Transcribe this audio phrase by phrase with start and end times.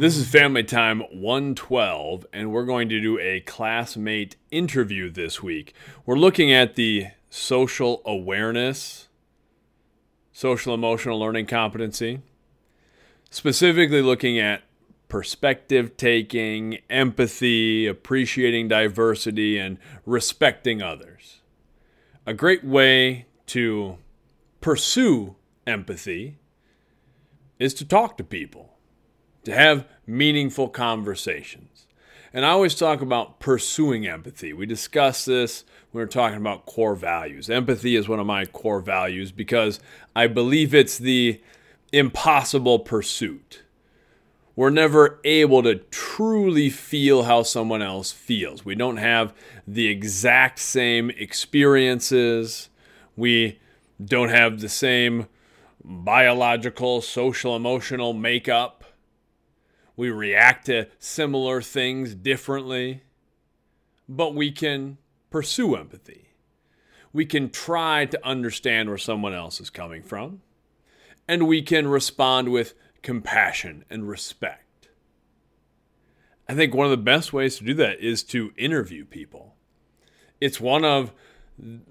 [0.00, 5.74] This is Family Time 112, and we're going to do a classmate interview this week.
[6.06, 9.08] We're looking at the social awareness,
[10.32, 12.22] social emotional learning competency,
[13.28, 14.62] specifically looking at
[15.10, 19.76] perspective taking, empathy, appreciating diversity, and
[20.06, 21.40] respecting others.
[22.24, 23.98] A great way to
[24.62, 25.36] pursue
[25.66, 26.38] empathy
[27.58, 28.69] is to talk to people,
[29.44, 31.86] to have meaningful conversations.
[32.32, 34.52] And I always talk about pursuing empathy.
[34.52, 37.50] We discussed this when we are talking about core values.
[37.50, 39.80] Empathy is one of my core values because
[40.14, 41.40] I believe it's the
[41.92, 43.62] impossible pursuit.
[44.54, 48.64] We're never able to truly feel how someone else feels.
[48.64, 49.32] We don't have
[49.66, 52.68] the exact same experiences.
[53.16, 53.58] We
[54.04, 55.26] don't have the same
[55.82, 58.79] biological, social, emotional makeup.
[60.00, 63.02] We react to similar things differently,
[64.08, 64.96] but we can
[65.28, 66.30] pursue empathy.
[67.12, 70.40] We can try to understand where someone else is coming from,
[71.28, 74.88] and we can respond with compassion and respect.
[76.48, 79.54] I think one of the best ways to do that is to interview people.
[80.40, 81.12] It's one of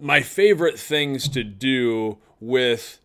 [0.01, 3.01] my favorite things to do with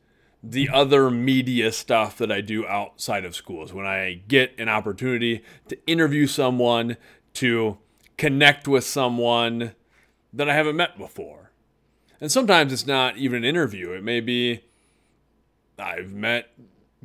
[0.50, 3.73] the other media stuff that I do outside of schools.
[3.73, 6.97] When I get an opportunity to interview someone,
[7.34, 7.78] to
[8.17, 9.73] connect with someone
[10.33, 11.51] that I haven't met before.
[12.20, 13.91] And sometimes it's not even an interview.
[13.91, 14.61] It may be
[15.78, 16.51] I've met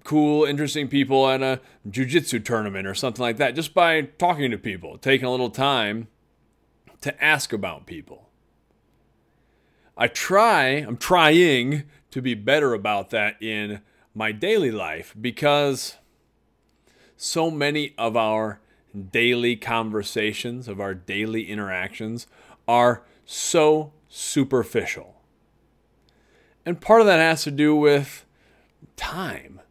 [0.03, 1.59] cool, interesting people at a
[1.89, 6.07] jujitsu tournament or something like that just by talking to people, taking a little time
[7.01, 8.29] to ask about people.
[9.97, 13.81] I try, I'm trying to be better about that in
[14.13, 15.97] my daily life because
[17.15, 18.59] so many of our
[19.11, 22.27] daily conversations, of our daily interactions,
[22.67, 25.15] are so superficial.
[26.65, 28.25] And part of that has to do with
[28.95, 29.61] time.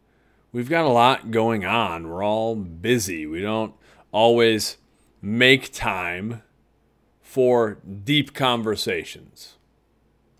[0.51, 2.09] We've got a lot going on.
[2.09, 3.25] We're all busy.
[3.25, 3.73] We don't
[4.11, 4.77] always
[5.21, 6.41] make time
[7.21, 9.57] for deep conversations,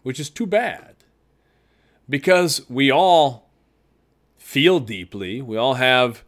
[0.01, 0.88] which is too bad
[2.09, 3.49] because we all
[4.37, 5.41] feel deeply.
[5.41, 6.23] We all have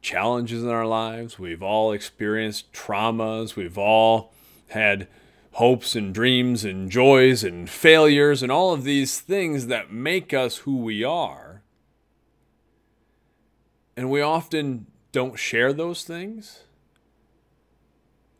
[0.00, 1.38] challenges in our lives.
[1.38, 3.54] We've all experienced traumas.
[3.54, 4.32] We've all
[4.68, 5.06] had
[5.52, 10.58] hopes and dreams and joys and failures and all of these things that make us
[10.58, 11.62] who we are.
[13.96, 16.64] And we often don't share those things.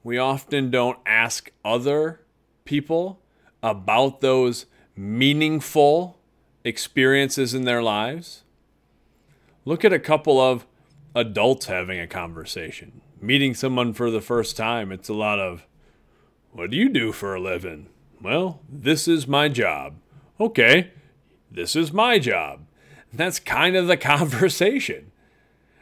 [0.02, 2.22] We often don't ask other
[2.64, 3.20] people
[3.62, 4.66] about those
[4.96, 6.18] meaningful
[6.64, 8.42] experiences in their lives.
[9.64, 10.66] Look at a couple of
[11.14, 14.92] adults having a conversation, meeting someone for the first time.
[14.92, 15.66] It's a lot of,
[16.52, 17.88] What do you do for a living?
[18.20, 19.96] Well, this is my job.
[20.38, 20.90] Okay,
[21.50, 22.66] this is my job.
[23.12, 25.12] That's kind of the conversation.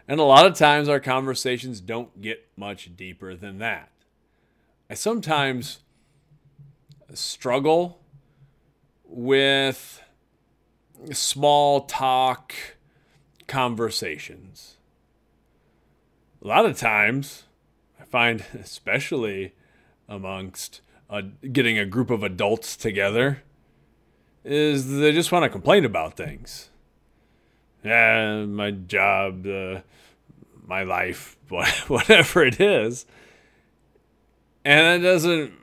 [0.08, 3.90] And a lot of times our conversations don't get much deeper than that.
[4.88, 5.78] I sometimes
[7.14, 7.99] struggle
[9.10, 10.02] with
[11.12, 12.54] small talk
[13.46, 14.76] conversations.
[16.42, 17.44] A lot of times,
[18.00, 19.52] I find, especially
[20.08, 20.80] amongst
[21.52, 23.42] getting a group of adults together,
[24.44, 26.70] is they just want to complain about things.
[27.84, 29.80] Yeah, my job, uh,
[30.66, 31.36] my life,
[31.88, 33.06] whatever it is.
[34.64, 35.59] And it doesn't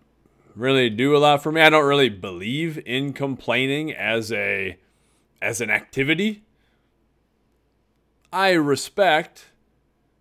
[0.57, 1.62] really do a lot for me.
[1.62, 4.78] I don't really believe in complaining as a
[5.41, 6.44] as an activity.
[8.34, 9.51] I respect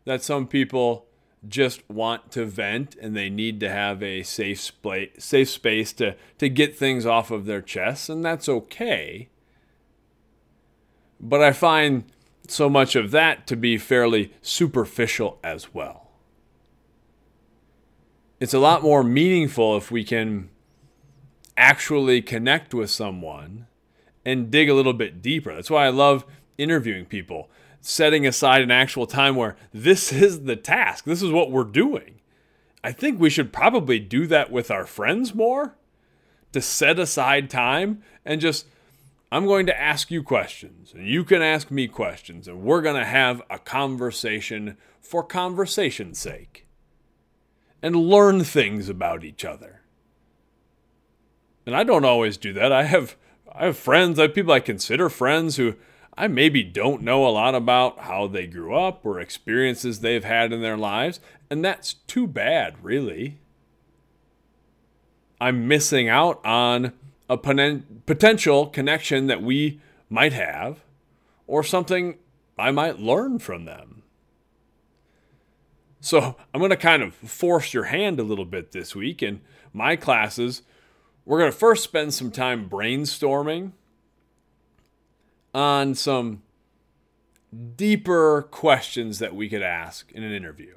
[0.04, 1.06] that some people
[1.48, 6.14] just want to vent and they need to have a safe spa- safe space to
[6.38, 9.28] to get things off of their chests and that's okay.
[11.18, 12.04] But I find
[12.46, 16.05] so much of that to be fairly superficial as well
[18.38, 20.50] it's a lot more meaningful if we can
[21.56, 23.66] actually connect with someone
[24.24, 25.54] and dig a little bit deeper.
[25.54, 26.24] That's why I love
[26.58, 27.48] interviewing people,
[27.80, 32.20] setting aside an actual time where this is the task, this is what we're doing.
[32.84, 35.74] I think we should probably do that with our friends more
[36.52, 38.66] to set aside time and just
[39.32, 42.96] I'm going to ask you questions and you can ask me questions and we're going
[42.96, 46.65] to have a conversation for conversation's sake
[47.86, 49.82] and learn things about each other.
[51.64, 52.72] And I don't always do that.
[52.72, 53.14] I have
[53.54, 55.76] I have friends, I have people I consider friends who
[56.18, 60.52] I maybe don't know a lot about how they grew up or experiences they've had
[60.52, 63.38] in their lives, and that's too bad, really.
[65.40, 66.92] I'm missing out on
[67.30, 69.80] a potential connection that we
[70.10, 70.80] might have
[71.46, 72.18] or something
[72.58, 73.95] I might learn from them.
[76.00, 79.22] So I'm going to kind of force your hand a little bit this week.
[79.22, 79.40] In
[79.72, 80.62] my classes,
[81.24, 83.72] we're going to first spend some time brainstorming
[85.54, 86.42] on some
[87.76, 90.74] deeper questions that we could ask in an interview.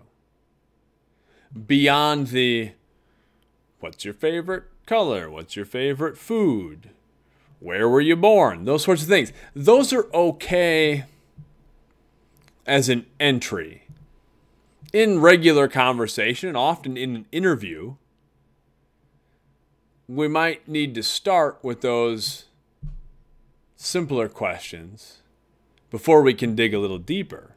[1.68, 2.72] Beyond the
[3.80, 5.30] what's your favorite color?
[5.30, 6.92] What's your favorite food?
[7.60, 8.66] Where were you born?
[8.66, 9.34] Those sorts of things.
[9.54, 11.04] Those are okay
[12.66, 13.84] as an entry.
[14.92, 17.96] In regular conversation, often in an interview,
[20.08, 22.46] we might need to start with those
[23.76, 25.22] simpler questions
[25.92, 27.56] before we can dig a little deeper.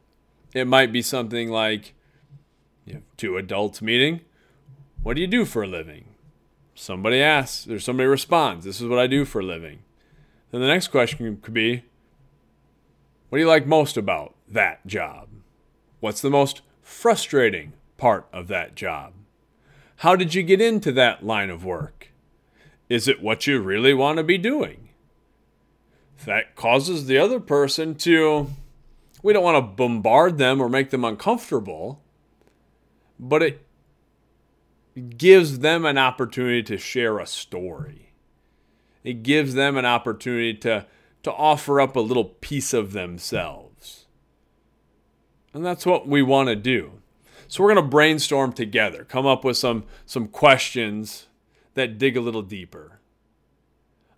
[0.53, 1.95] It might be something like
[2.85, 4.21] you two adults meeting.
[5.01, 6.05] What do you do for a living?
[6.75, 9.79] Somebody asks, or somebody responds, This is what I do for a living.
[10.51, 11.83] Then the next question could be,
[13.29, 15.29] What do you like most about that job?
[15.99, 19.13] What's the most frustrating part of that job?
[19.97, 22.09] How did you get into that line of work?
[22.89, 24.89] Is it what you really want to be doing?
[26.25, 28.49] That causes the other person to,
[29.21, 32.01] we don't want to bombard them or make them uncomfortable,
[33.19, 33.65] but it
[35.17, 38.13] gives them an opportunity to share a story.
[39.03, 40.85] It gives them an opportunity to,
[41.23, 43.72] to offer up a little piece of themselves.
[45.53, 46.93] And that's what we want to do.
[47.47, 51.27] So we're going to brainstorm together, come up with some, some questions
[51.75, 52.99] that dig a little deeper.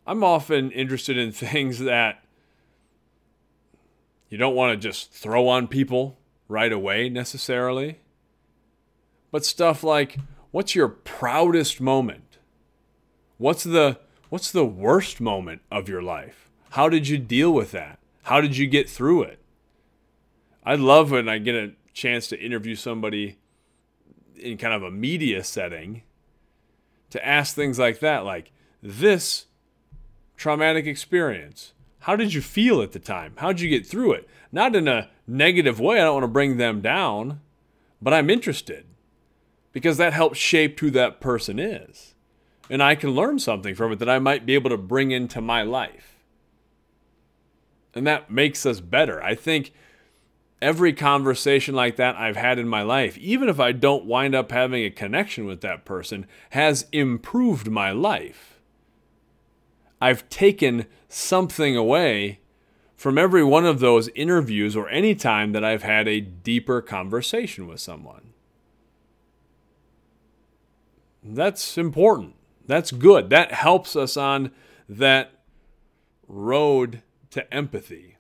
[0.08, 2.24] I'm often interested in things that
[4.30, 6.18] you don't want to just throw on people
[6.48, 8.00] right away necessarily,
[9.32, 10.18] but stuff like
[10.52, 12.38] what's your proudest moment?
[13.38, 14.00] What's the
[14.30, 16.50] what's the worst moment of your life?
[16.72, 18.00] How did you deal with that?
[18.24, 19.40] How did you get through it?
[20.65, 23.38] I love when I get a chance to interview somebody
[24.35, 26.03] in kind of a media setting
[27.09, 28.51] to ask things like that like
[28.83, 29.45] this
[30.35, 34.27] traumatic experience how did you feel at the time how did you get through it
[34.51, 37.39] not in a negative way i don't want to bring them down
[38.01, 38.85] but i'm interested
[39.75, 42.15] because that helps shape who that person is.
[42.69, 45.41] And I can learn something from it that I might be able to bring into
[45.41, 46.15] my life.
[47.94, 49.21] And that makes us better.
[49.21, 49.73] I think
[50.62, 54.52] every conversation like that I've had in my life, even if I don't wind up
[54.52, 58.60] having a connection with that person, has improved my life.
[60.02, 62.40] I've taken something away
[62.96, 67.68] from every one of those interviews or any time that I've had a deeper conversation
[67.68, 68.34] with someone.
[71.24, 72.36] That's important.
[72.66, 73.30] That's good.
[73.30, 74.51] That helps us on
[74.88, 75.31] that
[76.28, 77.01] road
[77.31, 78.18] to empathy.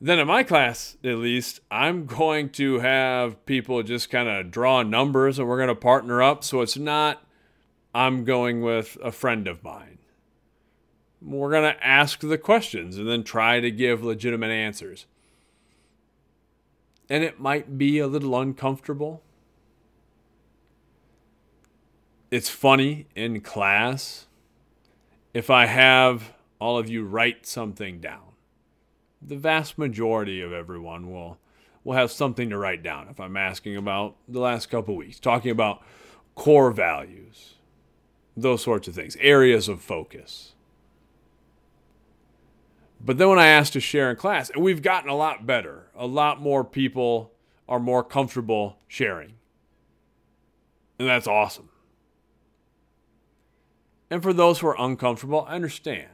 [0.00, 4.82] Then in my class, at least, I'm going to have people just kind of draw
[4.82, 6.42] numbers and we're going to partner up.
[6.42, 7.22] So it's not,
[7.94, 9.98] I'm going with a friend of mine.
[11.20, 15.04] We're going to ask the questions and then try to give legitimate answers.
[17.10, 19.22] And it might be a little uncomfortable
[22.30, 24.26] it's funny in class
[25.34, 28.29] if I have all of you write something down.
[29.22, 31.38] The vast majority of everyone will
[31.84, 35.50] will have something to write down if I'm asking about the last couple weeks, talking
[35.50, 35.82] about
[36.34, 37.54] core values,
[38.36, 40.54] those sorts of things, areas of focus.
[43.02, 45.86] But then when I ask to share in class, and we've gotten a lot better,
[45.94, 47.32] a lot more people
[47.66, 49.34] are more comfortable sharing.
[50.98, 51.70] And that's awesome.
[54.10, 56.10] And for those who are uncomfortable, I understand.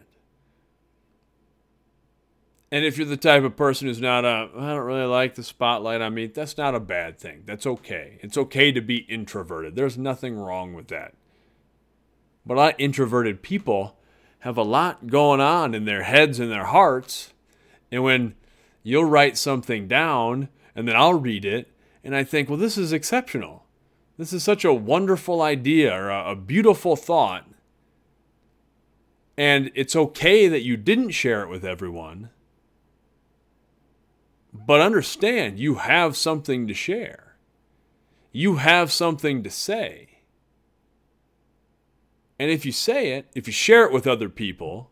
[2.73, 5.45] And if you're the type of person who's not a, I don't really like the
[5.45, 7.43] spotlight on me, that's not a bad thing.
[7.47, 8.19] That's okay.
[8.23, 9.77] It's okay to be introverted.
[9.77, 11.15] There's nothing wrong with that.
[12.45, 13.97] But a lot of introverted people
[14.41, 17.33] have a lot going on in their heads and their hearts.
[17.93, 18.35] And when
[18.83, 22.93] you'll write something down and then I'll read it, and I think, well, this is
[22.93, 23.65] exceptional.
[24.17, 27.49] This is such a wonderful idea or a, a beautiful thought.
[29.37, 32.31] And it's okay that you didn't share it with everyone.
[34.65, 37.37] But understand you have something to share.
[38.33, 40.21] You have something to say.
[42.39, 44.91] And if you say it, if you share it with other people,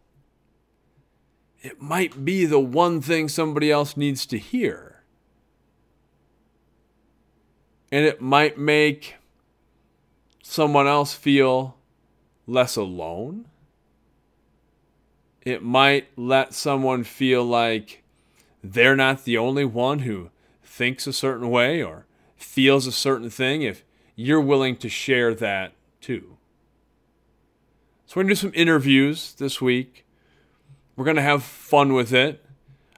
[1.61, 5.03] it might be the one thing somebody else needs to hear.
[7.91, 9.17] And it might make
[10.43, 11.77] someone else feel
[12.47, 13.47] less alone.
[15.43, 18.04] It might let someone feel like
[18.65, 20.31] they're not the only one who
[20.63, 23.85] thinks a certain way or feels a certain thing if
[24.17, 26.39] you're willing to share that too.
[28.07, 30.07] So, we're going to do some interviews this week.
[30.97, 32.45] We're going to have fun with it.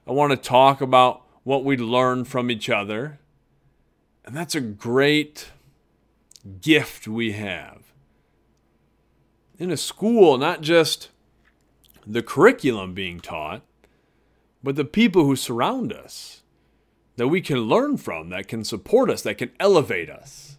[0.07, 3.19] I want to talk about what we learn from each other.
[4.25, 5.51] And that's a great
[6.61, 7.83] gift we have.
[9.59, 11.09] In a school, not just
[12.07, 13.63] the curriculum being taught,
[14.67, 16.43] but the people who surround us
[17.15, 20.57] that we can learn from, that can support us, that can elevate us.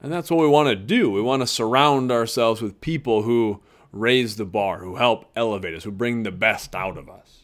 [0.00, 1.08] And that's what we want to do.
[1.08, 5.84] We want to surround ourselves with people who raise the bar, who help elevate us,
[5.84, 7.42] who bring the best out of us.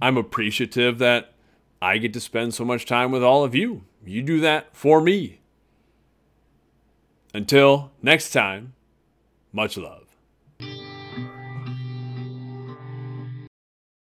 [0.00, 1.34] I'm appreciative that
[1.82, 3.84] I get to spend so much time with all of you.
[4.02, 5.40] You do that for me.
[7.34, 8.72] Until next time,
[9.52, 10.05] much love.